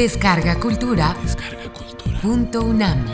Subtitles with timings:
[0.00, 1.14] Descarga Cultura.
[2.22, 3.04] Punto UNAM.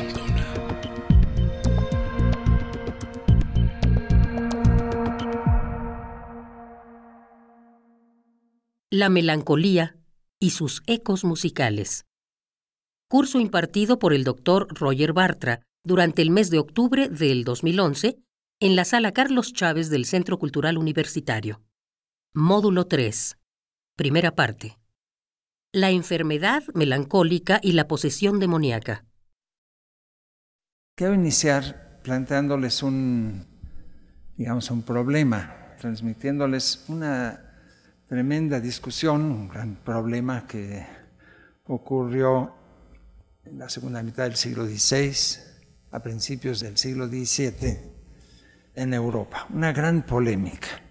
[8.93, 9.97] La melancolía
[10.39, 12.05] y sus ecos musicales.
[13.09, 18.21] Curso impartido por el doctor Roger Bartra durante el mes de octubre del 2011
[18.61, 21.65] en la sala Carlos Chávez del Centro Cultural Universitario.
[22.33, 23.39] Módulo 3.
[23.97, 24.79] Primera parte.
[25.77, 29.05] La enfermedad melancólica y la posesión demoníaca.
[30.95, 33.45] Quiero iniciar planteándoles un,
[34.39, 37.53] digamos, un problema, transmitiéndoles una
[38.09, 40.87] tremenda discusión, un gran problema que
[41.67, 42.55] ocurrió
[43.45, 45.13] en la segunda mitad del siglo XVI,
[45.91, 47.81] a principios del siglo XVII,
[48.77, 49.47] en Europa.
[49.51, 50.86] Una gran polémica.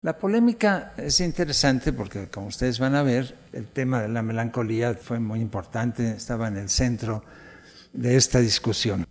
[0.00, 4.94] La polémica es interesante porque, como ustedes van a ver, el tema de la melancolía
[4.94, 7.24] fue muy importante, estaba en el centro
[7.92, 9.04] de esta discusión.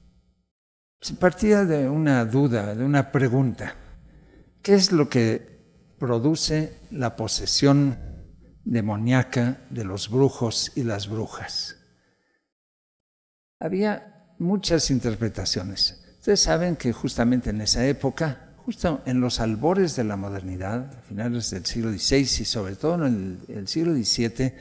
[1.02, 3.76] Se partía de una duda, de una pregunta.
[4.62, 7.98] ¿Qué es lo que produce la posesión
[8.64, 11.76] demoníaca de los brujos y las brujas?
[13.60, 16.02] Había muchas interpretaciones.
[16.20, 21.02] Ustedes saben que justamente en esa época justo en los albores de la modernidad, a
[21.02, 24.52] finales del siglo XVI y sobre todo en el, siglo XVII,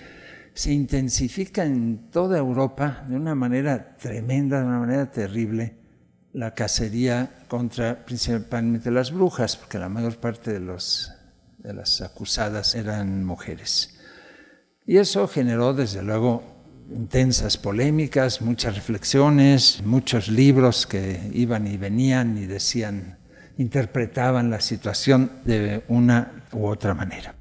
[0.54, 5.74] se intensifica en toda Europa de una manera tremenda, de una manera terrible,
[6.34, 13.98] la cacería contra principalmente las brujas, porque la mayor parte de, las acusadas eran mujeres.
[14.86, 16.44] Y eso generó, desde luego,
[16.92, 23.25] intensas polémicas, muchas reflexiones, muchos libros que iban y venían y decían
[23.58, 27.34] interpretaban la situación de una u otra manera.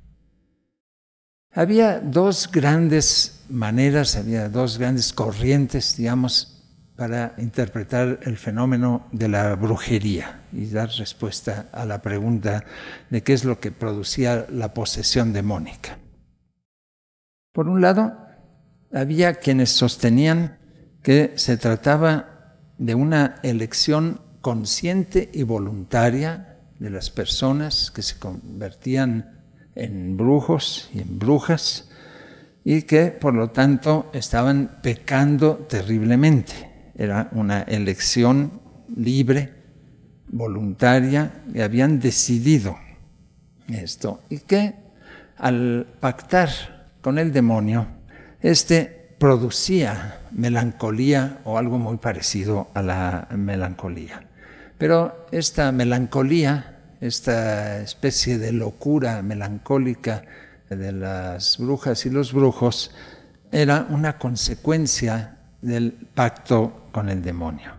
[1.51, 6.55] Había dos grandes maneras, había dos grandes corrientes, digamos,
[6.95, 12.63] para interpretar el fenómeno de la brujería y dar respuesta a la pregunta
[13.09, 15.97] de qué es lo que producía la posesión demónica.
[17.51, 18.17] Por un lado,
[18.93, 20.57] había quienes sostenían
[21.03, 29.41] que se trataba de una elección consciente y voluntaria de las personas que se convertían
[29.73, 31.89] en brujos y en brujas
[32.63, 36.91] y que por lo tanto estaban pecando terriblemente.
[36.93, 38.61] Era una elección
[38.95, 39.51] libre,
[40.27, 42.77] voluntaria, y habían decidido
[43.67, 44.21] esto.
[44.29, 44.75] Y que
[45.37, 46.49] al pactar
[47.01, 47.87] con el demonio,
[48.41, 54.21] este producía melancolía o algo muy parecido a la melancolía.
[54.77, 60.23] Pero esta melancolía, esta especie de locura melancólica
[60.69, 62.91] de las brujas y los brujos,
[63.51, 67.71] era una consecuencia del pacto con el demonio.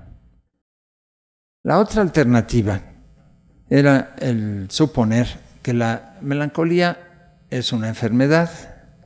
[1.65, 2.81] La otra alternativa
[3.69, 5.27] era el suponer
[5.63, 8.51] que la melancolía es una enfermedad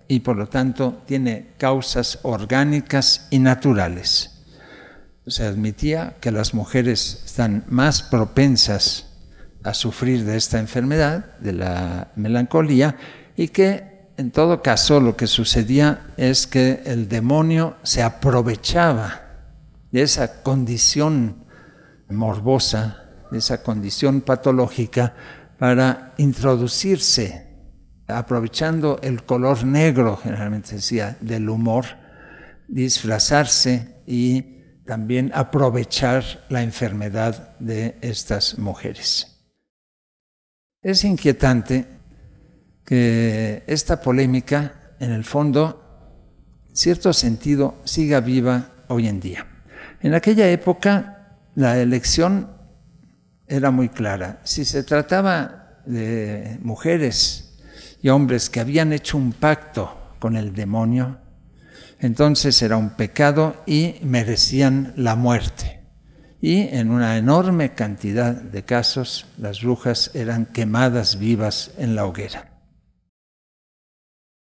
[0.06, 4.29] y por lo tanto tiene causas orgánicas y naturales
[5.26, 9.06] se admitía que las mujeres están más propensas
[9.62, 12.96] a sufrir de esta enfermedad, de la melancolía,
[13.36, 19.22] y que en todo caso lo que sucedía es que el demonio se aprovechaba
[19.92, 21.44] de esa condición
[22.08, 25.14] morbosa, de esa condición patológica,
[25.58, 27.46] para introducirse,
[28.08, 31.84] aprovechando el color negro, generalmente decía, del humor,
[32.66, 39.38] disfrazarse y también aprovechar la enfermedad de estas mujeres.
[40.82, 41.86] Es inquietante
[42.84, 49.46] que esta polémica, en el fondo, en cierto sentido, siga viva hoy en día.
[50.00, 52.50] En aquella época, la elección
[53.46, 54.40] era muy clara.
[54.44, 57.58] Si se trataba de mujeres
[58.02, 61.19] y hombres que habían hecho un pacto con el demonio,
[62.00, 65.80] entonces era un pecado y merecían la muerte.
[66.40, 72.62] Y en una enorme cantidad de casos las brujas eran quemadas vivas en la hoguera.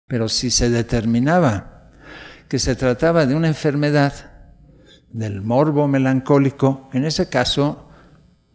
[0.06, 1.91] Pero si se determinaba
[2.49, 4.12] que se trataba de una enfermedad
[5.08, 7.89] del morbo melancólico, en ese caso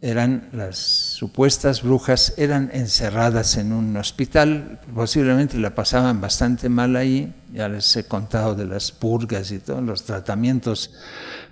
[0.00, 7.34] eran las supuestas brujas, eran encerradas en un hospital, posiblemente la pasaban bastante mal ahí,
[7.52, 10.94] ya les he contado de las purgas y todos los tratamientos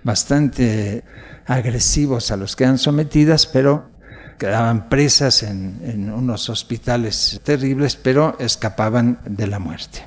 [0.02, 1.04] bastante
[1.46, 3.90] agresivos a los que eran sometidas, pero
[4.38, 10.04] quedaban presas en, en unos hospitales terribles, pero escapaban de la muerte.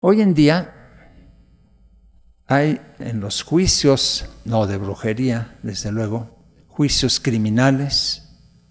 [0.00, 0.74] Hoy en día
[2.50, 6.37] Hay en los juicios, no de brujería, desde luego,
[6.78, 8.22] juicios criminales,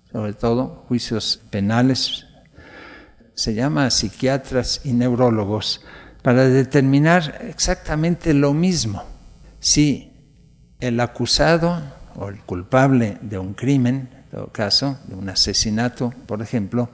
[0.10, 2.26] sobre todo juicios penales,
[3.36, 5.82] se llama a psiquiatras y neurólogos
[6.22, 9.04] para determinar exactamente lo mismo.
[9.60, 10.14] Si
[10.80, 11.84] el acusado
[12.16, 16.90] o el culpable de un crimen, en todo caso, de un asesinato, por ejemplo,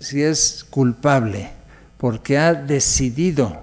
[0.00, 1.48] si es culpable
[1.96, 3.62] porque ha decidido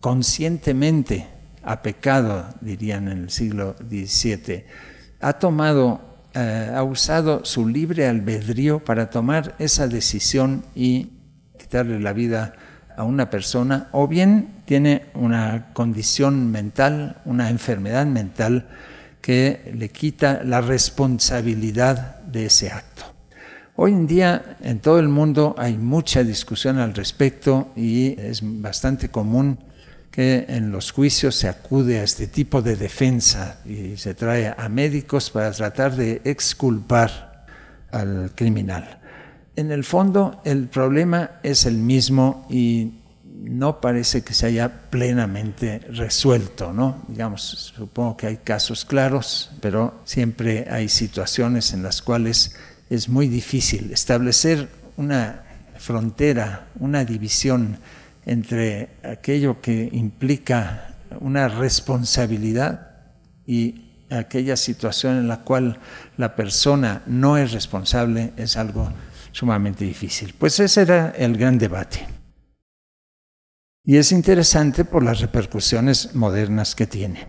[0.00, 1.28] conscientemente,
[1.62, 4.64] ha pecado, dirían en el siglo XVII,
[5.20, 11.12] ha tomado, eh, ha usado su libre albedrío para tomar esa decisión y
[11.58, 12.54] quitarle la vida
[12.96, 18.68] a una persona, o bien tiene una condición mental, una enfermedad mental
[19.20, 23.04] que le quita la responsabilidad de ese acto.
[23.76, 29.08] Hoy en día en todo el mundo hay mucha discusión al respecto y es bastante
[29.08, 29.58] común
[30.14, 34.68] que en los juicios se acude a este tipo de defensa y se trae a
[34.68, 37.46] médicos para tratar de exculpar
[37.90, 39.00] al criminal.
[39.56, 42.92] En el fondo el problema es el mismo y
[43.24, 47.02] no parece que se haya plenamente resuelto, ¿no?
[47.08, 52.54] Digamos, supongo que hay casos claros, pero siempre hay situaciones en las cuales
[52.88, 55.42] es muy difícil establecer una
[55.76, 57.78] frontera, una división
[58.26, 62.90] entre aquello que implica una responsabilidad
[63.46, 65.78] y aquella situación en la cual
[66.16, 68.90] la persona no es responsable es algo
[69.32, 70.34] sumamente difícil.
[70.38, 72.06] Pues ese era el gran debate.
[73.84, 77.26] Y es interesante por las repercusiones modernas que tiene.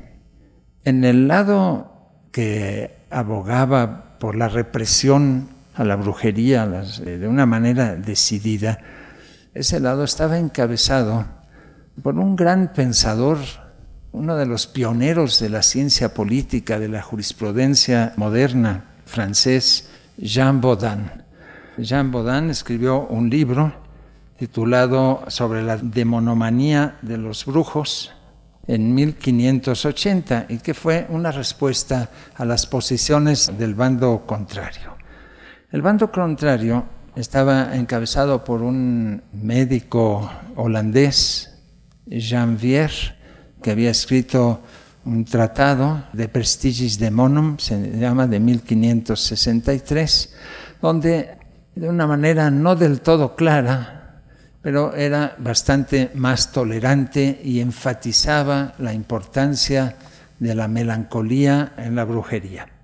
[0.84, 8.80] En el lado que abogaba por la represión a la brujería de una manera decidida,
[9.56, 11.26] ese lado estaba encabezado
[12.04, 13.38] por un gran pensador,
[14.12, 21.10] uno de los pioneros de la ciencia política, de la jurisprudencia moderna, francés, Jean Baudin.
[21.78, 23.74] Jean Baudin escribió un libro
[24.38, 28.12] titulado Sobre la demonomanía de los brujos
[28.68, 34.96] en 1580 y que fue una respuesta a las posiciones del bando contrario.
[35.72, 41.52] El bando contrario estaba encabezado por un médico holandés,
[42.06, 42.92] Jean Vier,
[43.62, 44.62] que había escrito
[45.06, 50.34] un tratado de Prestigis Demonum, se llama de 1563,
[50.82, 51.38] donde
[51.76, 54.22] de una manera no del todo clara,
[54.62, 59.96] pero era bastante más tolerante y enfatizaba la importancia
[60.40, 62.75] de la melancolía en la brujería.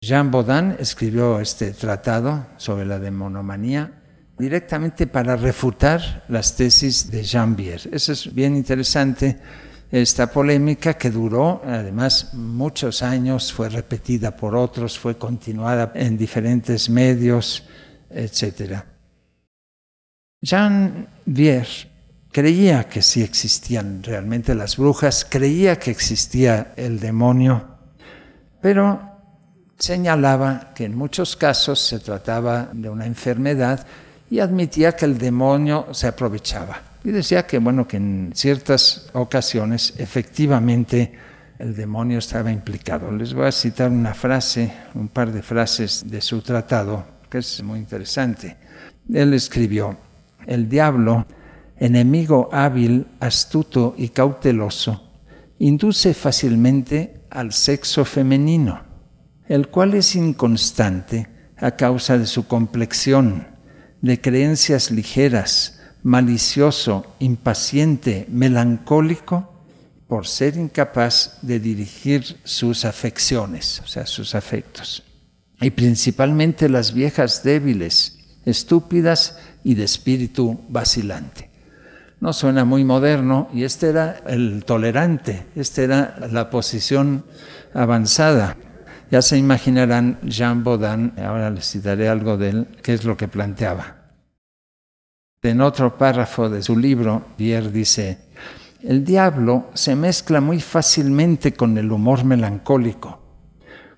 [0.00, 4.02] Jean Baudin escribió este tratado sobre la demonomanía
[4.38, 7.88] directamente para refutar las tesis de Jean Bier.
[7.90, 9.38] Eso es bien interesante,
[9.90, 16.90] esta polémica que duró además muchos años, fue repetida por otros, fue continuada en diferentes
[16.90, 17.64] medios,
[18.10, 18.82] etc.
[20.42, 21.66] Jean Bier
[22.30, 27.78] creía que sí existían realmente las brujas, creía que existía el demonio,
[28.60, 29.15] pero
[29.78, 33.86] señalaba que en muchos casos se trataba de una enfermedad
[34.30, 36.80] y admitía que el demonio se aprovechaba.
[37.04, 41.12] Y decía que, bueno, que en ciertas ocasiones efectivamente
[41.58, 43.10] el demonio estaba implicado.
[43.12, 47.62] Les voy a citar una frase, un par de frases de su tratado, que es
[47.62, 48.56] muy interesante.
[49.12, 49.96] Él escribió,
[50.46, 51.26] el diablo,
[51.78, 55.02] enemigo hábil, astuto y cauteloso,
[55.58, 58.85] induce fácilmente al sexo femenino
[59.48, 63.46] el cual es inconstante a causa de su complexión,
[64.02, 69.52] de creencias ligeras, malicioso, impaciente, melancólico,
[70.06, 75.02] por ser incapaz de dirigir sus afecciones, o sea, sus afectos.
[75.60, 81.50] Y principalmente las viejas débiles, estúpidas y de espíritu vacilante.
[82.20, 87.24] No suena muy moderno y este era el tolerante, esta era la posición
[87.74, 88.56] avanzada.
[89.10, 93.28] Ya se imaginarán Jean Baudin, ahora les citaré algo de él, qué es lo que
[93.28, 93.96] planteaba.
[95.42, 98.18] En otro párrafo de su libro, Pierre dice,
[98.82, 103.20] el diablo se mezcla muy fácilmente con el humor melancólico,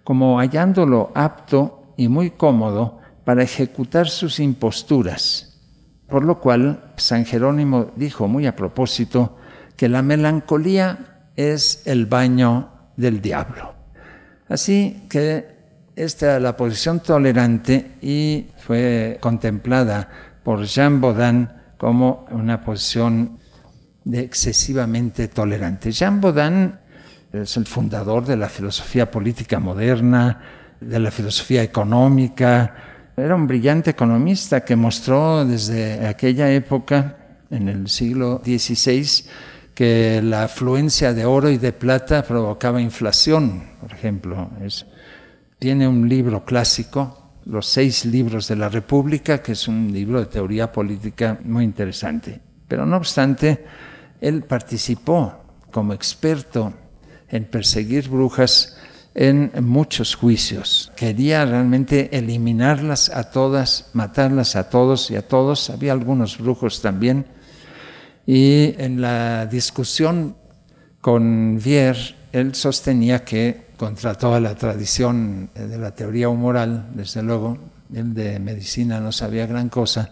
[0.04, 5.58] como hallándolo apto y muy cómodo para ejecutar sus imposturas,
[6.06, 9.38] por lo cual San Jerónimo dijo muy a propósito
[9.74, 13.77] que la melancolía es el baño del diablo.
[14.48, 15.58] Así que
[15.94, 20.08] esta es la posición tolerante y fue contemplada
[20.42, 23.38] por Jean Baudin como una posición
[24.04, 25.90] de excesivamente tolerante.
[25.92, 26.72] Jean Baudin
[27.32, 30.40] es el fundador de la filosofía política moderna,
[30.80, 32.74] de la filosofía económica.
[33.16, 37.16] Era un brillante economista que mostró desde aquella época,
[37.50, 39.24] en el siglo XVI,
[39.78, 44.50] que la afluencia de oro y de plata provocaba inflación, por ejemplo.
[45.60, 50.26] tiene un libro clásico, Los seis libros de la República, que es un libro de
[50.26, 52.40] teoría política muy interesante.
[52.66, 53.66] Pero no obstante,
[54.20, 56.72] él participó como experto
[57.28, 58.76] en perseguir brujas
[59.14, 60.90] en muchos juicios.
[60.96, 65.70] Quería realmente eliminarlas a todas, matarlas a todos y a todos.
[65.70, 67.37] Había algunos brujos también.
[68.30, 70.36] Y en la discusión
[71.00, 71.96] con Vier,
[72.30, 77.56] él sostenía que, contra toda la tradición de la teoría humoral, desde luego,
[77.90, 80.10] él de medicina no sabía gran cosa,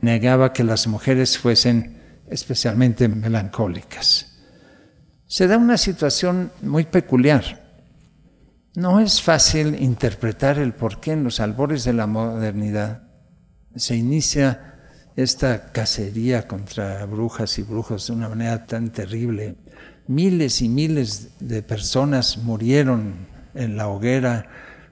[0.00, 4.40] negaba que las mujeres fuesen especialmente melancólicas.
[5.28, 7.62] Se da una situación muy peculiar.
[8.74, 13.04] No es fácil interpretar el por qué en los albores de la modernidad
[13.76, 14.75] se inicia
[15.16, 19.56] esta cacería contra brujas y brujos de una manera tan terrible.
[20.06, 23.14] Miles y miles de personas murieron
[23.54, 24.48] en la hoguera,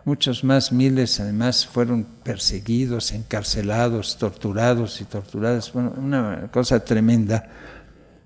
[0.06, 5.74] muchos más miles además fueron perseguidos, encarcelados, torturados y torturadas.
[5.74, 7.50] Una cosa tremenda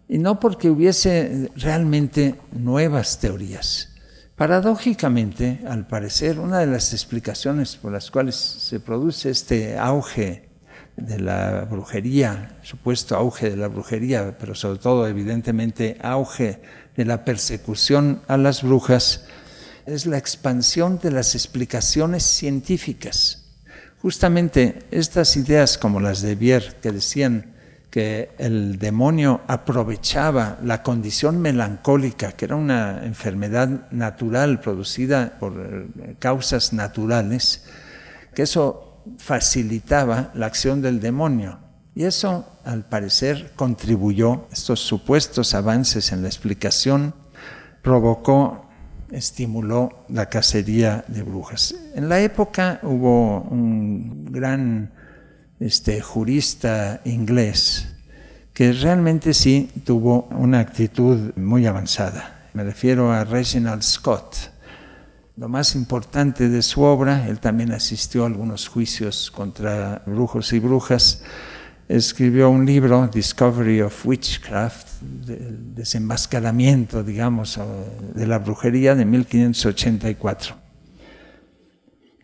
[0.09, 3.91] y no porque hubiese realmente nuevas teorías.
[4.37, 10.48] Paradójicamente, al parecer, una de las explicaciones por las cuales se produce este auge
[10.99, 16.61] de la brujería, supuesto auge de la brujería, pero sobre todo evidentemente auge
[16.97, 19.25] de la persecución a las brujas,
[19.87, 23.45] es la expansión de las explicaciones científicas.
[24.03, 27.55] Justamente estas ideas como las de Bier, que decían
[27.91, 36.15] que el demonio aprovechaba la condición melancólica, que era una enfermedad natural producida por eh,
[36.19, 37.65] causas naturales,
[38.35, 38.88] que eso
[39.19, 41.59] facilitaba la acción del demonio.
[41.95, 47.15] Y eso, al parecer, contribuyó, estos supuestos avances en la explicación,
[47.83, 48.69] provocó,
[49.11, 51.75] estimuló la cacería de brujas.
[51.95, 54.93] En la época hubo un gran
[55.61, 57.89] este jurista inglés
[58.53, 62.49] que realmente sí tuvo una actitud muy avanzada.
[62.55, 64.37] Me refiero a Reginald Scott.
[65.39, 70.59] Lo más importante de su obra, él también asistió a algunos juicios contra brujos y
[70.59, 71.23] brujas,
[71.87, 74.89] escribió un libro, Discovery of Witchcraft,
[75.29, 77.61] el desenmascaramiento, digamos,
[78.17, 80.68] de la brujería de 1584.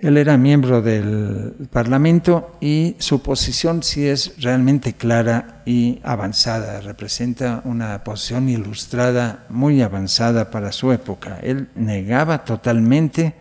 [0.05, 6.83] Él era miembro del Parlamento y su posición sí es realmente clara y avanzada.
[6.83, 11.39] Representa una posición ilustrada muy avanzada para su época.
[11.43, 13.35] Él negaba totalmente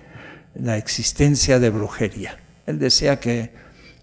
[0.55, 2.39] la existencia de brujería.
[2.65, 3.51] Él decía que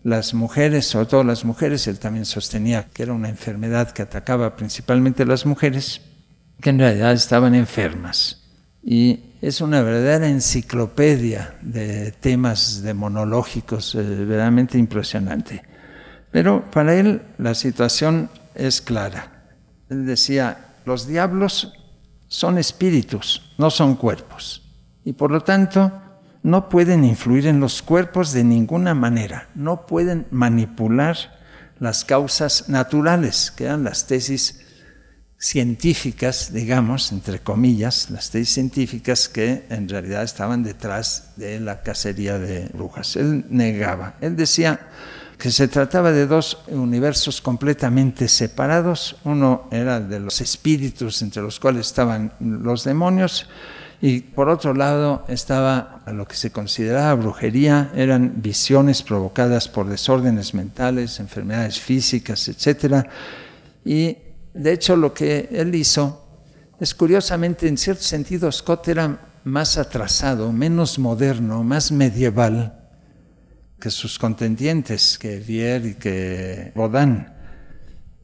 [0.02, 4.54] las mujeres, sobre todo las mujeres, él también sostenía que era una enfermedad que atacaba
[4.56, 6.02] principalmente a las mujeres,
[6.60, 8.42] que en realidad estaban enfermas.
[8.82, 15.62] Y es una verdadera enciclopedia de temas demonológicos, eh, verdaderamente impresionante.
[16.30, 19.46] Pero para él la situación es clara.
[19.88, 21.72] Él decía, los diablos
[22.28, 24.62] son espíritus, no son cuerpos.
[25.04, 25.90] Y por lo tanto,
[26.42, 31.16] no pueden influir en los cuerpos de ninguna manera, no pueden manipular
[31.78, 34.66] las causas naturales, que eran las tesis
[35.40, 42.38] científicas, digamos, entre comillas, las tesis científicas que en realidad estaban detrás de la cacería
[42.38, 43.16] de brujas.
[43.16, 44.88] Él negaba, él decía
[45.38, 49.16] que se trataba de dos universos completamente separados.
[49.24, 53.48] Uno era de los espíritus entre los cuales estaban los demonios
[54.02, 60.52] y por otro lado estaba lo que se consideraba brujería, eran visiones provocadas por desórdenes
[60.52, 63.06] mentales, enfermedades físicas, etc.
[63.86, 64.18] Y
[64.54, 66.26] de hecho, lo que él hizo
[66.80, 72.80] es curiosamente, en cierto sentido, Scott era más atrasado, menos moderno, más medieval
[73.80, 77.26] que sus contendientes, que Vier y que Baudin.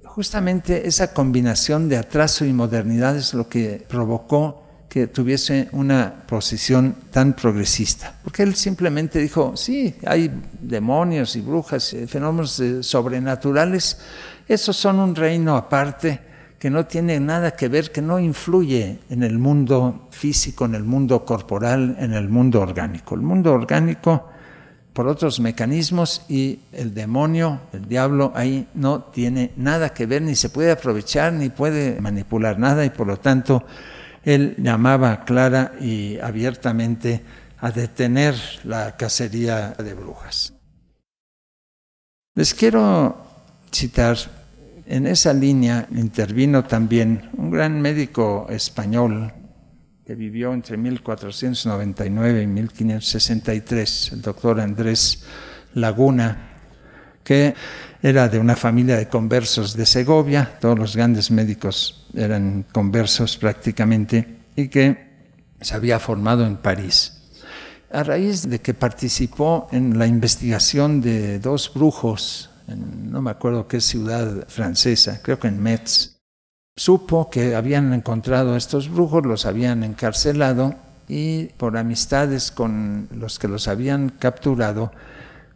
[0.05, 6.97] Justamente esa combinación de atraso y modernidad es lo que provocó que tuviese una posición
[7.11, 8.19] tan progresista.
[8.25, 10.31] Porque él simplemente dijo, sí, hay
[10.61, 13.99] demonios y brujas, fenómenos eh, sobrenaturales,
[14.49, 16.21] esos son un reino aparte
[16.59, 20.85] que no tiene nada que ver, que no influye en el mundo físico, en el
[20.85, 23.15] mundo corporal, en el mundo orgánico.
[23.15, 24.29] El mundo orgánico
[24.93, 30.35] por otros mecanismos y el demonio, el diablo, ahí no tiene nada que ver, ni
[30.35, 33.63] se puede aprovechar, ni puede manipular nada y por lo tanto
[34.25, 37.23] él llamaba clara y abiertamente
[37.59, 38.35] a detener
[38.65, 40.55] la cacería de brujas.
[42.35, 43.19] Les quiero
[43.71, 44.17] citar,
[44.87, 49.33] en esa línea intervino también un gran médico español
[50.07, 55.25] que vivió entre 1499 y 1563, el doctor Andrés
[55.75, 56.61] Laguna,
[57.25, 57.55] que
[58.01, 64.37] era de una familia de conversos de Segovia, todos los grandes médicos eran conversos prácticamente,
[64.55, 65.07] y que
[65.61, 67.13] se había formado en París.
[67.91, 73.67] A raíz de que participó en la investigación de dos brujos, en no me acuerdo
[73.67, 76.19] qué ciudad francesa, creo que en Metz,
[76.77, 80.75] supo que habían encontrado a estos brujos, los habían encarcelado
[81.09, 84.93] y por amistades con los que los habían capturado,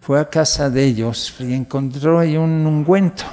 [0.00, 3.24] fue a casa de ellos y encontró ahí un ungüento,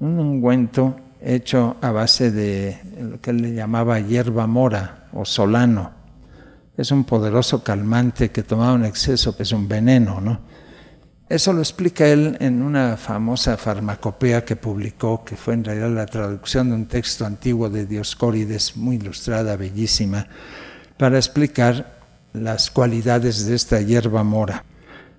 [0.00, 5.92] un ungüento hecho a base de lo que él le llamaba hierba mora o solano.
[6.76, 10.49] Es un poderoso calmante que tomaba en exceso, que es un veneno, ¿no?
[11.30, 16.06] Eso lo explica él en una famosa farmacopea que publicó, que fue en realidad la
[16.06, 20.26] traducción de un texto antiguo de Dioscórides, muy ilustrada, bellísima,
[20.98, 22.00] para explicar
[22.32, 24.64] las cualidades de esta hierba mora.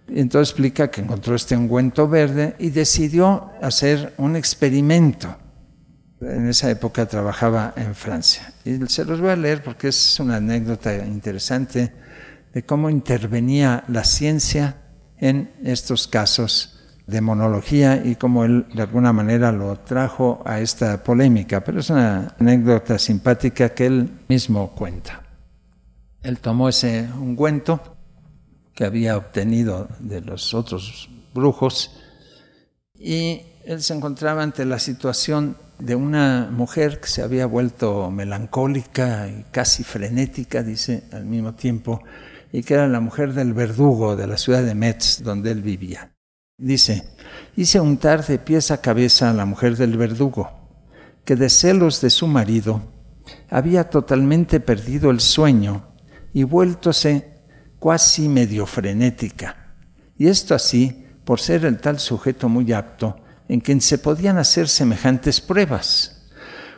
[0.09, 5.33] Entonces explica que encontró este ungüento verde y decidió hacer un experimento.
[6.19, 8.53] En esa época trabajaba en Francia.
[8.65, 11.93] Y se los voy a leer porque es una anécdota interesante
[12.53, 14.80] de cómo intervenía la ciencia
[15.21, 21.03] en estos casos de monología y cómo él de alguna manera lo trajo a esta
[21.03, 25.23] polémica, pero es una anécdota simpática que él mismo cuenta.
[26.23, 27.97] Él tomó ese ungüento
[28.73, 31.99] que había obtenido de los otros brujos
[32.95, 39.27] y él se encontraba ante la situación de una mujer que se había vuelto melancólica
[39.27, 42.01] y casi frenética, dice al mismo tiempo,
[42.51, 46.13] y que era la mujer del verdugo de la ciudad de Metz, donde él vivía.
[46.57, 47.07] Dice,
[47.55, 50.51] hice untar de pies a cabeza a la mujer del verdugo,
[51.25, 52.81] que de celos de su marido
[53.49, 55.95] había totalmente perdido el sueño
[56.33, 57.31] y vueltose
[57.79, 59.75] cuasi medio frenética.
[60.17, 64.67] Y esto así por ser el tal sujeto muy apto en quien se podían hacer
[64.67, 66.29] semejantes pruebas,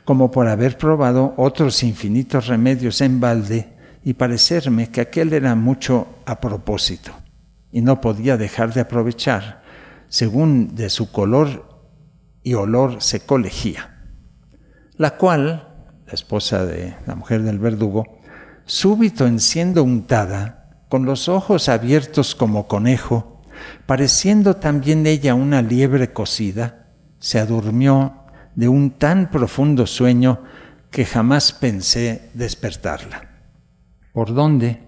[0.05, 3.72] como por haber probado otros infinitos remedios en balde
[4.03, 7.11] y parecerme que aquel era mucho a propósito
[7.71, 9.63] y no podía dejar de aprovechar,
[10.07, 11.89] según de su color
[12.43, 14.03] y olor se colegía.
[14.95, 15.69] La cual,
[16.05, 18.19] la esposa de la mujer del verdugo,
[18.65, 23.41] súbito en siendo untada, con los ojos abiertos como conejo,
[23.87, 30.43] pareciendo también ella una liebre cocida, se adurmió de un tan profundo sueño
[30.91, 33.32] que jamás pensé despertarla.
[34.13, 34.79] ¿Por dónde?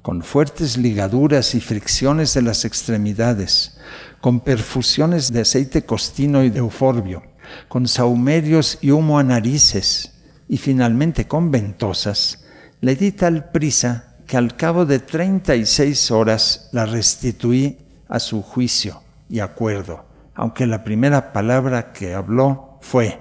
[0.00, 3.76] Con fuertes ligaduras y fricciones de las extremidades,
[4.20, 7.24] con perfusiones de aceite costino y de euforbio,
[7.66, 10.12] con saumerios y humo a narices,
[10.48, 12.44] y finalmente con ventosas,
[12.80, 17.76] le di tal prisa que al cabo de treinta y seis horas la restituí
[18.08, 20.04] a su juicio y acuerdo,
[20.36, 23.20] aunque la primera palabra que habló fue,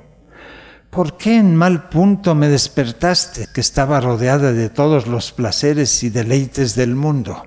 [0.89, 6.09] ¿Por qué en mal punto me despertaste, que estaba rodeada de todos los placeres y
[6.09, 7.43] deleites del mundo?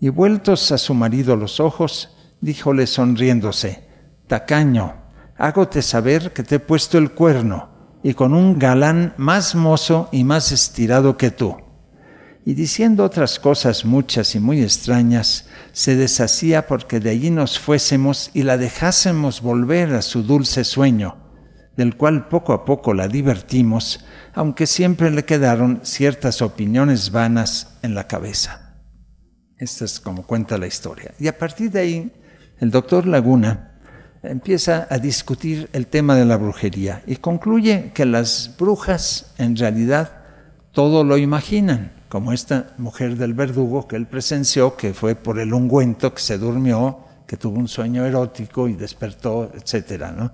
[0.00, 3.86] Y vueltos a su marido los ojos, díjole sonriéndose,
[4.26, 4.96] Tacaño,
[5.36, 7.68] hágote saber que te he puesto el cuerno,
[8.02, 11.56] y con un galán más mozo y más estirado que tú.
[12.44, 18.32] Y diciendo otras cosas muchas y muy extrañas, se deshacía porque de allí nos fuésemos
[18.34, 21.27] y la dejásemos volver a su dulce sueño
[21.78, 27.94] del cual poco a poco la divertimos, aunque siempre le quedaron ciertas opiniones vanas en
[27.94, 28.74] la cabeza.
[29.56, 31.14] Esta es como cuenta la historia.
[31.20, 32.12] Y a partir de ahí,
[32.58, 33.78] el doctor Laguna
[34.24, 40.10] empieza a discutir el tema de la brujería y concluye que las brujas en realidad
[40.72, 45.54] todo lo imaginan, como esta mujer del verdugo que él presenció, que fue por el
[45.54, 50.32] ungüento, que se durmió, que tuvo un sueño erótico y despertó, etcétera, ¿no?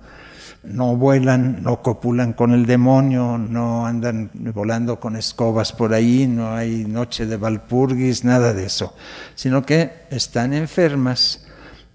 [0.67, 6.55] No vuelan, no copulan con el demonio, no andan volando con escobas por ahí, no
[6.55, 8.95] hay noche de Valpurgis, nada de eso,
[9.35, 11.47] sino que están enfermas,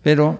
[0.04, 0.40] pero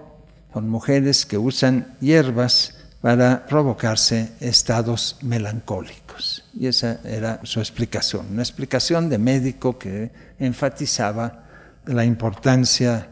[0.52, 6.44] son mujeres que usan hierbas para provocarse estados melancólicos.
[6.54, 11.44] Y esa era su explicación, una explicación de médico que enfatizaba
[11.86, 13.08] la importancia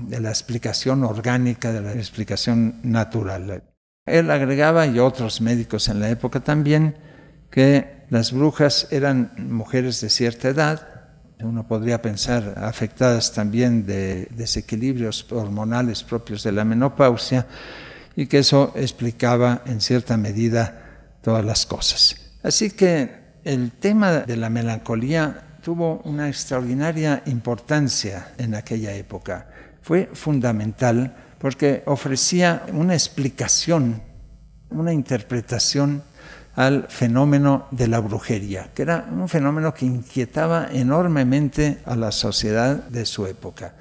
[0.00, 3.62] de la explicación orgánica, de la explicación natural.
[4.06, 6.96] Él agregaba, y otros médicos en la época también,
[7.50, 10.88] que las brujas eran mujeres de cierta edad,
[11.40, 17.46] uno podría pensar afectadas también de desequilibrios hormonales propios de la menopausia,
[18.14, 22.16] y que eso explicaba en cierta medida todas las cosas.
[22.42, 23.10] Así que
[23.44, 29.48] el tema de la melancolía tuvo una extraordinaria importancia en aquella época.
[29.82, 34.02] Fue fundamental porque ofrecía una explicación,
[34.70, 36.02] una interpretación
[36.54, 42.76] al fenómeno de la brujería, que era un fenómeno que inquietaba enormemente a la sociedad
[42.88, 43.74] de su época.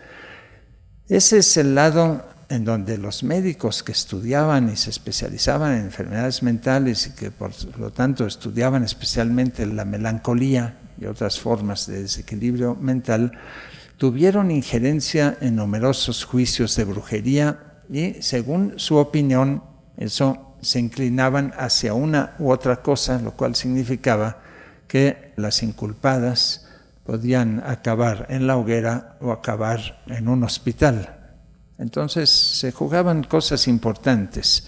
[1.08, 6.44] Ese es el lado en donde los médicos que estudiaban y se especializaban en enfermedades
[6.44, 12.76] mentales y que por lo tanto estudiaban especialmente la melancolía y otras formas de desequilibrio
[12.76, 13.32] mental,
[13.98, 19.64] tuvieron injerencia en numerosos juicios de brujería y según su opinión,
[19.98, 24.42] eso se inclinaban hacia una u otra cosa, lo cual significaba
[24.88, 26.68] que las inculpadas
[27.06, 31.36] podían acabar en la hoguera o acabar en un hospital.
[31.78, 34.68] Entonces se jugaban cosas importantes.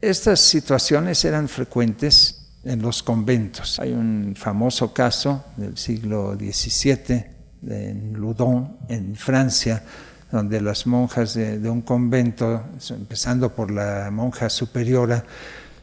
[0.00, 3.78] Estas situaciones eran frecuentes en los conventos.
[3.80, 9.82] Hay un famoso caso del siglo XVII en Loudon, en Francia,
[10.30, 15.24] donde las monjas de, un convento, empezando por la monja superiora,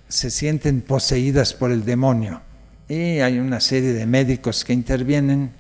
[0.08, 2.42] se sienten poseídas por el demonio.
[2.88, 5.52] Y hay una serie de médicos que intervienen.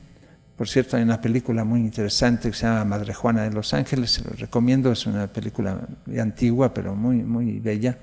[0.55, 4.11] Por cierto, hay una película muy interesante que se llama Madre Juana de los Ángeles,
[4.11, 5.87] se lo recomiendo, es una película
[6.19, 7.97] antigua, pero muy, muy bella,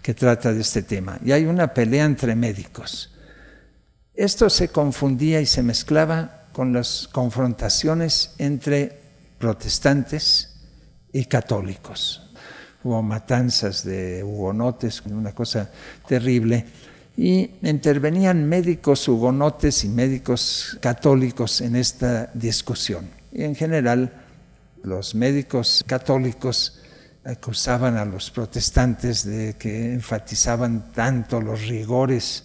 [0.00, 1.18] que trata de este tema.
[1.22, 3.12] Y hay una pelea entre médicos.
[4.14, 9.00] Esto se confundía y se mezclaba con las confrontaciones entre
[9.38, 10.54] protestantes
[11.12, 12.30] y católicos.
[12.84, 15.68] Hubo matanzas de hugonotes, una cosa
[16.06, 16.64] terrible,
[17.16, 23.08] y intervenían médicos hugonotes y médicos católicos en esta discusión.
[23.32, 24.12] Y en general,
[24.84, 26.80] los médicos católicos
[27.24, 32.44] acusaban a los protestantes de que enfatizaban tanto los rigores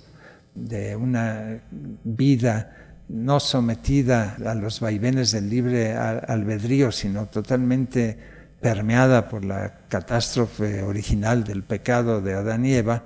[0.56, 1.62] de una
[2.04, 8.17] vida no sometida a los vaivenes del libre albedrío, sino totalmente
[8.62, 13.04] permeada por la catástrofe original del pecado de Adán y Eva,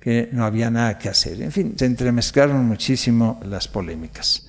[0.00, 1.40] que no había nada que hacer.
[1.40, 4.48] En fin, se entremezclaron muchísimo las polémicas.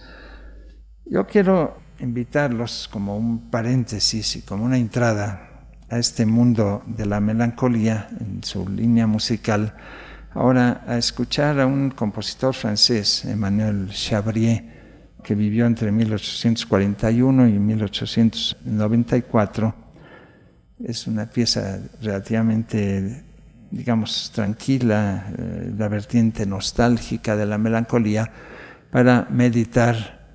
[1.05, 7.19] Yo quiero invitarlos como un paréntesis y como una entrada a este mundo de la
[7.19, 9.75] melancolía en su línea musical,
[10.33, 14.74] ahora a escuchar a un compositor francés, Emmanuel Chabrier,
[15.25, 19.73] que vivió entre 1841 y 1894.
[20.83, 23.23] Es una pieza relativamente,
[23.71, 28.31] digamos, tranquila, eh, la vertiente nostálgica de la melancolía,
[28.91, 30.27] para meditar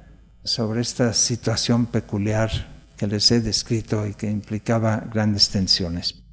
[0.42, 2.50] sobre esta situación peculiar
[2.96, 6.24] que les he descrito y que implicaba grandes tensiones.